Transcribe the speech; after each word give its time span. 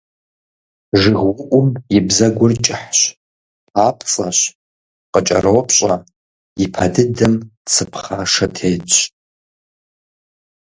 ЖыгыуӀум 0.99 1.67
и 1.97 1.99
бзэгур 2.05 2.51
кӀыхыц, 2.65 2.99
папцӀэщ, 3.73 4.39
къыкӀэропщӀэ, 5.11 5.95
и 6.63 6.65
пэ 6.73 6.85
дыдэм 6.93 7.33
цы 7.71 7.83
пхъашэ 7.91 8.47
тетщ. 8.55 8.93